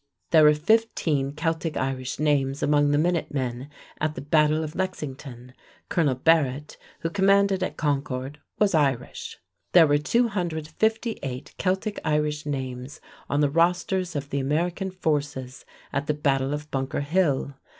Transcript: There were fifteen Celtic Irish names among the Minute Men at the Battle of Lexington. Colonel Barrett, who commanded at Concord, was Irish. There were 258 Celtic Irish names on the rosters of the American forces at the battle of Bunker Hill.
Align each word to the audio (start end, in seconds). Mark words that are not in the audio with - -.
There 0.31 0.45
were 0.45 0.55
fifteen 0.55 1.33
Celtic 1.33 1.77
Irish 1.77 2.17
names 2.17 2.63
among 2.63 2.89
the 2.89 2.97
Minute 2.97 3.31
Men 3.31 3.69
at 3.99 4.15
the 4.15 4.21
Battle 4.21 4.63
of 4.63 4.73
Lexington. 4.73 5.53
Colonel 5.89 6.15
Barrett, 6.15 6.75
who 7.01 7.09
commanded 7.11 7.61
at 7.61 7.77
Concord, 7.77 8.39
was 8.57 8.73
Irish. 8.73 9.37
There 9.73 9.85
were 9.85 9.99
258 9.99 11.53
Celtic 11.59 11.99
Irish 12.03 12.47
names 12.47 12.99
on 13.29 13.41
the 13.41 13.51
rosters 13.51 14.15
of 14.15 14.31
the 14.31 14.39
American 14.39 14.89
forces 14.89 15.65
at 15.93 16.07
the 16.07 16.15
battle 16.15 16.51
of 16.51 16.71
Bunker 16.71 17.01
Hill. 17.01 17.53